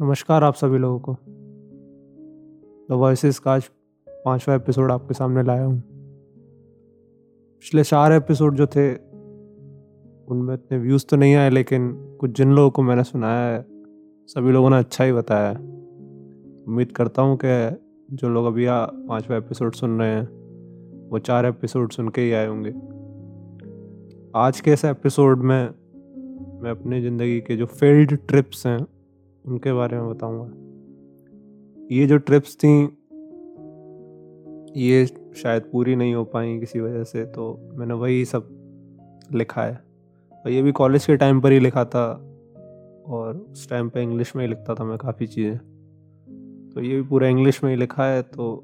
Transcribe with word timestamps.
नमस्कार 0.00 0.44
आप 0.44 0.54
सभी 0.54 0.78
लोगों 0.78 0.98
को। 0.98 1.12
द 2.90 2.98
वॉइस 2.98 3.38
का 3.38 3.52
आज 3.52 3.70
पांचवा 4.08 4.54
एपिसोड 4.54 4.92
आपके 4.92 5.14
सामने 5.14 5.42
लाया 5.42 5.64
हूँ। 5.64 5.82
पिछले 7.58 7.84
चार 7.84 8.12
एपिसोड 8.12 8.54
जो 8.54 8.66
थे, 8.66 8.94
उनमें 10.24 10.54
इतने 10.54 10.78
व्यूज़ 10.78 11.06
तो 11.06 11.16
नहीं 11.16 11.34
आए, 11.34 11.50
लेकिन 11.50 11.92
कुछ 12.20 12.30
जिन 12.30 12.52
लोगों 12.52 12.70
को 12.70 12.82
मैंने 12.82 13.04
सुनाया 13.04 13.56
है, 13.56 13.66
सभी 14.26 14.52
लोगों 14.52 14.70
ने 14.70 14.76
अच्छा 14.76 15.04
ही 15.04 15.12
बताया 15.12 15.48
है। 15.48 15.56
उम्मीद 16.64 16.92
करता 16.92 17.22
हूँ 17.22 17.38
कि 17.44 17.76
जो 18.16 18.28
लोग 18.28 18.46
अभी 18.46 18.66
पांचवा 19.08 19.36
एपिसोड 19.36 19.74
सुन 19.74 20.00
रहे 20.00 20.10
हैं, 20.10 20.28
वो 21.08 21.18
चार 21.18 21.46
एपिसोड 21.46 21.90
सुन 21.90 22.08
के 22.08 22.20
ही 22.20 22.32
आए 22.32 22.46
होंगे। 22.46 22.70
आज 24.36 24.60
के 24.60 24.72
इस 24.72 24.84
एपिसोड 24.84 25.38
में 25.38 25.81
मैं 26.62 26.70
अपनी 26.70 27.00
ज़िंदगी 27.02 27.40
के 27.40 27.56
जो 27.56 27.66
फेल्ड 27.66 28.12
ट्रिप्स 28.28 28.66
हैं, 28.66 28.78
उनके 29.44 29.72
बारे 29.72 29.96
में 29.96 30.08
बताऊँगा। 30.10 31.86
ये 31.90 32.06
जो 32.06 32.18
ट्रिप्स 32.18 32.54
थी, 32.56 32.72
ये 34.76 35.06
शायद 35.36 35.62
पूरी 35.72 35.96
नहीं 35.96 36.14
हो 36.14 36.24
पाई 36.24 36.58
किसी 36.60 36.80
वजह 36.80 37.04
से 37.04 37.24
तो 37.24 37.46
मैंने 37.74 37.94
वही 37.94 38.24
सब 38.24 38.48
लिखा 39.34 39.62
है। 39.62 39.74
और 40.44 40.50
ये 40.50 40.62
भी 40.62 40.72
कॉलेज 40.72 41.06
के 41.06 41.16
टाइम 41.16 41.40
पर 41.40 41.52
ही 41.52 41.58
लिखा 41.60 41.84
था, 41.84 42.04
और 43.06 43.36
उस 43.52 43.68
टाइम 43.70 43.88
पे 43.88 44.02
इंग्लिश 44.02 44.34
में 44.36 44.42
ही 44.44 44.48
लिखता 44.48 44.74
था 44.74 44.84
मैं 44.84 44.98
काफ़ी 44.98 45.26
चीज़ें। 45.26 45.58
तो 46.70 46.80
ये 46.80 46.96
भी 46.96 47.02
पूरा 47.02 47.28
इंग्लिश 47.28 47.62
में 47.64 47.70
ही 47.70 47.76
लिखा 47.76 48.06
है 48.06 48.22
तो 48.22 48.54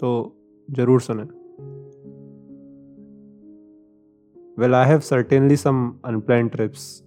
तो 0.00 0.10
ज़रूर 0.68 1.00
सुने। 1.00 1.22
Well, 4.58 4.74
I 4.74 4.86
have 4.86 5.04
certainly 5.04 5.56
some 5.56 6.00
unplanned 6.02 6.52
trips 6.52 7.02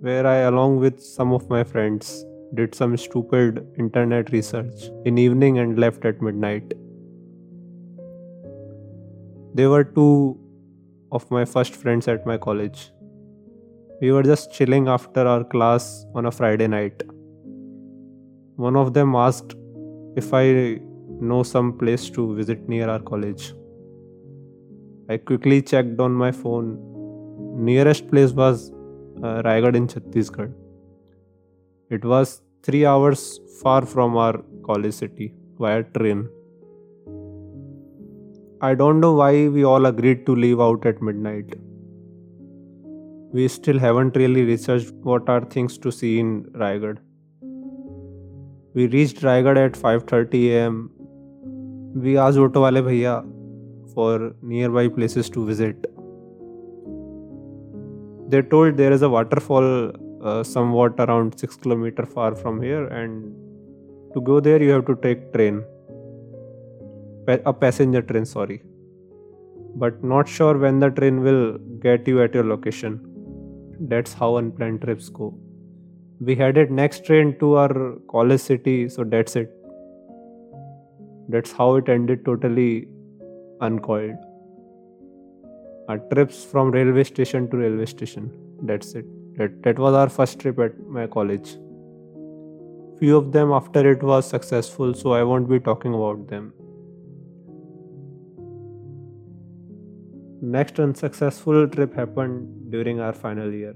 where 0.00 0.26
I, 0.26 0.38
along 0.38 0.80
with 0.80 1.00
some 1.00 1.32
of 1.32 1.48
my 1.48 1.62
friends, 1.62 2.24
did 2.54 2.74
some 2.74 2.96
stupid 2.96 3.64
internet 3.78 4.32
research 4.32 4.90
in 5.04 5.16
evening 5.16 5.60
and 5.60 5.78
left 5.78 6.04
at 6.04 6.20
midnight. 6.20 6.74
They 9.54 9.68
were 9.68 9.84
two 9.84 10.36
of 11.12 11.30
my 11.30 11.44
first 11.44 11.76
friends 11.76 12.08
at 12.08 12.26
my 12.26 12.36
college. 12.38 12.90
We 14.00 14.10
were 14.10 14.24
just 14.24 14.52
chilling 14.52 14.88
after 14.88 15.20
our 15.20 15.44
class 15.44 16.04
on 16.16 16.26
a 16.26 16.32
Friday 16.32 16.66
night. 16.66 17.04
One 18.56 18.74
of 18.74 18.94
them 18.94 19.14
asked 19.14 19.54
if 20.16 20.34
I 20.34 20.80
know 21.20 21.44
some 21.44 21.78
place 21.78 22.10
to 22.10 22.34
visit 22.34 22.68
near 22.68 22.90
our 22.90 22.98
college. 22.98 23.52
I 25.12 25.16
quickly 25.16 25.60
checked 25.60 25.98
on 25.98 26.12
my 26.12 26.30
phone. 26.30 26.66
Nearest 27.68 28.08
place 28.10 28.30
was 28.30 28.70
uh, 29.24 29.42
Raigarh 29.46 29.74
in 29.74 29.88
Chhattisgarh. 29.88 30.52
It 31.90 32.04
was 32.04 32.42
three 32.62 32.86
hours 32.86 33.40
far 33.60 33.84
from 33.84 34.16
our 34.16 34.40
college 34.64 34.94
city 34.94 35.34
via 35.58 35.82
train. 35.82 36.28
I 38.60 38.74
don't 38.74 39.00
know 39.00 39.12
why 39.14 39.48
we 39.48 39.64
all 39.64 39.86
agreed 39.86 40.24
to 40.26 40.36
leave 40.36 40.60
out 40.60 40.86
at 40.86 41.02
midnight. 41.02 41.58
We 43.32 43.48
still 43.48 43.80
haven't 43.80 44.14
really 44.16 44.44
researched 44.44 44.94
what 45.10 45.28
are 45.28 45.40
things 45.40 45.76
to 45.78 45.90
see 45.90 46.20
in 46.20 46.44
Raigarh. 46.64 46.98
We 48.74 48.86
reached 48.86 49.22
Raigarh 49.22 49.58
at 49.66 49.82
5:30 49.88 50.46
a.m. 50.54 50.80
We 52.08 52.16
asked 52.28 52.38
auto 52.46 52.66
wale 52.68 52.82
bhaiya 52.92 53.18
for 53.94 54.34
nearby 54.42 54.88
places 54.88 55.30
to 55.30 55.44
visit. 55.46 55.86
They 58.28 58.42
told 58.42 58.76
there 58.76 58.92
is 58.92 59.02
a 59.02 59.08
waterfall 59.08 59.92
uh, 60.22 60.42
somewhat 60.42 60.94
around 60.98 61.38
6 61.38 61.56
kilometer 61.56 62.06
far 62.06 62.34
from 62.34 62.60
here 62.62 62.86
and 62.86 63.34
to 64.14 64.20
go 64.20 64.40
there 64.40 64.62
you 64.62 64.70
have 64.70 64.86
to 64.86 64.96
take 64.96 65.32
train. 65.32 65.62
A 67.28 67.52
passenger 67.52 68.02
train 68.02 68.24
sorry. 68.24 68.62
But 69.76 70.02
not 70.02 70.28
sure 70.28 70.58
when 70.58 70.80
the 70.80 70.90
train 70.90 71.22
will 71.22 71.58
get 71.80 72.08
you 72.08 72.22
at 72.22 72.34
your 72.34 72.44
location. 72.44 73.00
That's 73.88 74.12
how 74.12 74.36
unplanned 74.36 74.82
trips 74.82 75.08
go. 75.08 75.32
We 76.20 76.34
headed 76.34 76.70
next 76.70 77.04
train 77.04 77.38
to 77.38 77.54
our 77.54 77.96
college 78.10 78.40
city 78.40 78.88
so 78.88 79.04
that's 79.04 79.36
it. 79.36 79.50
That's 81.28 81.52
how 81.52 81.76
it 81.76 81.88
ended 81.88 82.24
totally 82.24 82.88
uncoiled. 83.60 84.16
Our 85.88 85.98
trips 86.12 86.44
from 86.44 86.70
railway 86.70 87.04
station 87.04 87.50
to 87.50 87.56
railway 87.56 87.86
station. 87.86 88.30
That's 88.62 88.94
it. 88.94 89.06
That, 89.36 89.62
that 89.62 89.78
was 89.78 89.94
our 89.94 90.08
first 90.08 90.38
trip 90.38 90.58
at 90.58 90.78
my 90.86 91.06
college. 91.06 91.56
Few 92.98 93.16
of 93.16 93.32
them 93.32 93.52
after 93.52 93.90
it 93.90 94.02
was 94.02 94.28
successful 94.28 94.92
so 94.94 95.12
i 95.12 95.22
won't 95.22 95.48
be 95.48 95.58
talking 95.58 95.94
about 95.94 96.26
them. 96.28 96.52
Next 100.42 100.80
unsuccessful 100.80 101.68
trip 101.68 101.94
happened 101.94 102.70
during 102.70 103.00
our 103.00 103.12
final 103.12 103.52
year. 103.52 103.74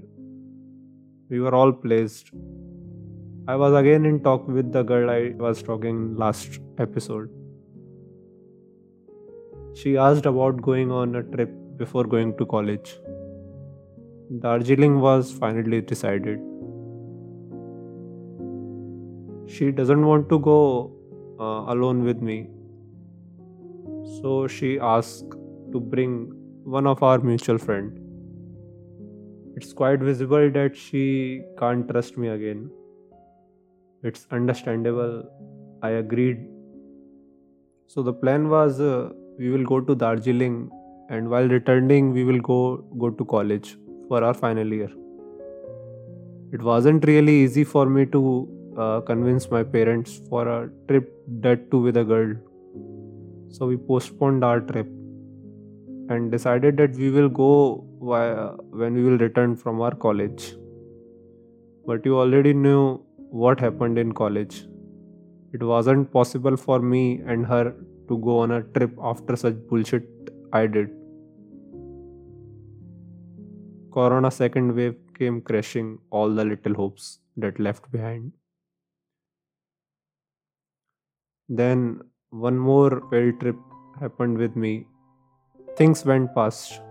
We 1.29 1.39
were 1.39 1.55
all 1.55 1.71
placed 1.71 2.31
i 3.47 3.55
was 3.55 3.73
again 3.77 4.05
in 4.09 4.19
talk 4.23 4.47
with 4.47 4.71
the 4.75 4.81
girl 4.81 5.09
i 5.15 5.31
was 5.37 5.61
talking 5.61 5.97
last 6.21 6.59
episode 6.79 7.29
she 9.75 9.97
asked 9.97 10.25
about 10.25 10.61
going 10.61 10.91
on 10.91 11.15
a 11.15 11.23
trip 11.23 11.53
before 11.77 12.05
going 12.05 12.35
to 12.37 12.45
college. 12.45 12.97
Darjeeling 14.39 15.01
was 15.01 15.31
finally 15.31 15.81
decided. 15.81 16.39
She 19.47 19.71
doesn't 19.71 20.05
want 20.05 20.29
to 20.29 20.39
go 20.39 20.93
uh, 21.39 21.73
alone 21.73 22.03
with 22.03 22.21
me, 22.21 22.47
so 24.21 24.47
she 24.47 24.79
asked 24.79 25.35
to 25.73 25.79
bring 25.79 26.31
one 26.63 26.87
of 26.87 27.03
our 27.03 27.19
mutual 27.19 27.57
friend. 27.57 27.99
It's 29.57 29.73
quite 29.73 29.99
visible 29.99 30.49
that 30.51 30.75
she 30.75 31.43
can't 31.59 31.87
trust 31.87 32.17
me 32.17 32.29
again. 32.29 32.71
It's 34.03 34.25
understandable. 34.31 35.23
I 35.81 35.89
agreed. 36.05 36.47
So 37.87 38.01
the 38.01 38.13
plan 38.13 38.49
was 38.49 38.81
uh, 38.81 39.09
we 39.37 39.49
will 39.49 39.63
go 39.63 39.81
to 39.81 39.95
Darjeeling 39.95 40.69
and 41.09 41.29
while 41.29 41.47
returning 41.47 42.11
we 42.11 42.23
will 42.23 42.39
go 42.39 42.59
go 42.97 43.09
to 43.09 43.25
college 43.25 43.77
for 44.07 44.23
our 44.23 44.33
final 44.33 44.73
year. 44.73 44.89
It 46.53 46.61
wasn't 46.61 47.05
really 47.05 47.33
easy 47.43 47.63
for 47.63 47.85
me 47.85 48.05
to 48.17 48.21
uh, 48.77 49.01
convince 49.01 49.49
my 49.51 49.63
parents 49.63 50.21
for 50.29 50.47
a 50.47 50.69
trip 50.87 51.11
that 51.41 51.69
too 51.71 51.79
with 51.79 51.97
a 51.97 52.03
girl. 52.03 52.35
So 53.49 53.67
we 53.67 53.77
postponed 53.77 54.43
our 54.43 54.59
trip 54.59 54.87
and 56.09 56.31
decided 56.31 56.77
that 56.77 56.95
we 56.95 57.09
will 57.09 57.29
go 57.29 57.83
when 57.99 58.93
we 58.93 59.03
will 59.03 59.17
return 59.17 59.55
from 59.55 59.81
our 59.81 59.95
college. 59.95 60.53
But 61.85 62.05
you 62.05 62.17
already 62.19 62.53
knew 62.53 63.01
what 63.29 63.59
happened 63.59 63.97
in 63.97 64.13
college. 64.13 64.65
It 65.53 65.63
wasn't 65.63 66.11
possible 66.11 66.57
for 66.57 66.79
me 66.79 67.21
and 67.25 67.45
her 67.45 67.73
to 68.07 68.17
go 68.19 68.39
on 68.39 68.51
a 68.51 68.61
trip 68.63 68.91
after 69.01 69.35
such 69.35 69.55
bullshit 69.69 70.07
I 70.53 70.67
did. 70.67 70.89
Corona 73.91 74.29
second 74.29 74.75
wave 74.75 74.95
came 75.17 75.41
crushing 75.41 75.99
all 76.09 76.29
the 76.29 76.43
little 76.43 76.73
hopes 76.73 77.19
that 77.37 77.59
left 77.59 77.91
behind. 77.91 78.33
Then 81.47 82.01
one 82.29 82.57
more 82.57 83.01
failed 83.09 83.39
trip 83.39 83.55
happened 83.99 84.37
with 84.37 84.55
me. 84.55 84.85
Things 85.77 86.03
went 86.05 86.33
past. 86.35 86.81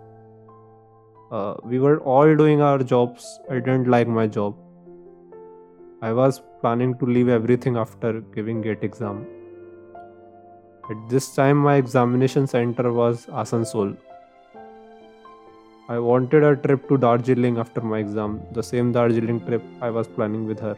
Uh, 1.30 1.54
we 1.64 1.78
were 1.78 1.98
all 2.00 2.36
doing 2.36 2.62
our 2.62 2.78
jobs. 2.78 3.40
I 3.50 3.54
didn't 3.54 3.88
like 3.88 4.08
my 4.08 4.26
job. 4.26 4.56
I 6.00 6.12
was 6.12 6.42
planning 6.60 6.96
to 6.98 7.06
leave 7.06 7.28
everything 7.28 7.76
after 7.76 8.20
giving 8.20 8.62
GATE 8.62 8.84
exam. 8.84 9.26
At 10.90 11.08
this 11.08 11.34
time, 11.34 11.56
my 11.56 11.76
examination 11.76 12.46
center 12.46 12.92
was 12.92 13.24
Asansol. 13.26 13.96
I 15.88 15.98
wanted 15.98 16.44
a 16.44 16.56
trip 16.56 16.86
to 16.90 16.98
Darjeeling 16.98 17.56
after 17.56 17.80
my 17.80 18.00
exam, 18.00 18.42
the 18.52 18.62
same 18.62 18.92
Darjeeling 18.92 19.40
trip 19.46 19.62
I 19.80 19.88
was 19.88 20.06
planning 20.06 20.46
with 20.46 20.60
her. 20.60 20.76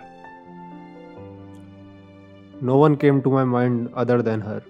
No 2.60 2.76
one 2.76 2.96
came 2.96 3.20
to 3.22 3.30
my 3.30 3.42
mind 3.42 3.92
other 3.94 4.22
than 4.22 4.40
her. 4.40 4.62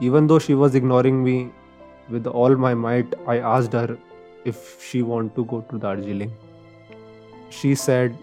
Even 0.00 0.26
though 0.26 0.40
she 0.40 0.54
was 0.54 0.74
ignoring 0.74 1.22
me, 1.22 1.52
with 2.08 2.26
all 2.26 2.56
my 2.56 2.74
might, 2.74 3.14
I 3.28 3.38
asked 3.38 3.72
her 3.74 3.96
if 4.44 4.82
she 4.82 5.02
want 5.02 5.36
to 5.36 5.44
go 5.44 5.60
to 5.60 5.78
Darjeeling. 5.78 6.32
She 7.50 7.76
said, 7.76 8.18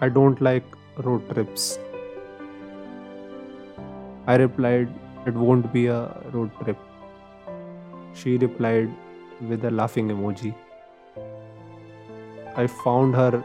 I 0.00 0.08
don't 0.08 0.40
like 0.40 0.64
road 0.98 1.28
trips. 1.34 1.78
I 4.26 4.36
replied, 4.36 4.88
It 5.26 5.34
won't 5.34 5.72
be 5.72 5.86
a 5.86 6.16
road 6.32 6.50
trip. 6.62 6.78
She 8.14 8.36
replied 8.38 8.90
with 9.40 9.64
a 9.64 9.70
laughing 9.70 10.08
emoji. 10.08 10.54
I 12.56 12.66
found 12.66 13.14
her 13.16 13.42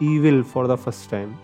evil 0.00 0.42
for 0.42 0.66
the 0.66 0.76
first 0.76 1.10
time. 1.10 1.36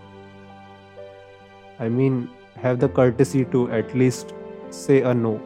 I 1.80 1.88
mean, 1.88 2.30
have 2.56 2.78
the 2.78 2.88
courtesy 2.88 3.44
to 3.46 3.70
at 3.70 3.94
least 3.94 4.32
say 4.70 5.02
a 5.02 5.12
no. 5.12 5.40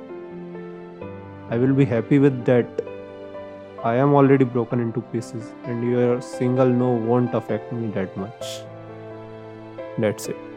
I 1.51 1.57
will 1.57 1.73
be 1.73 1.85
happy 1.85 2.19
with 2.19 2.45
that. 2.45 2.67
I 3.83 3.95
am 3.95 4.15
already 4.15 4.45
broken 4.45 4.81
into 4.81 5.01
pieces, 5.01 5.53
and 5.65 5.91
your 5.91 6.21
single 6.21 6.69
no 6.69 6.91
won't 6.91 7.35
affect 7.35 7.73
me 7.73 7.89
that 7.93 8.17
much. 8.17 8.45
That's 9.99 10.29
it. 10.29 10.50